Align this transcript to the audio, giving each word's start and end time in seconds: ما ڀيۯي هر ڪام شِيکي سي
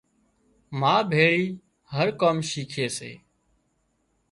ما 0.79 0.95
ڀيۯي 1.11 1.37
هر 1.93 2.07
ڪام 2.21 2.37
شِيکي 2.49 2.87
سي 2.97 3.11